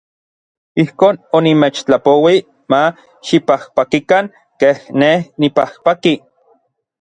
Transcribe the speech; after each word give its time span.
Ijkon 0.83 1.15
onimechtlapouij 1.39 2.39
ma 2.71 2.81
xipajpakikan 3.25 4.25
ken 4.59 4.75
nej 4.99 5.17
nipajpaki. 5.39 6.13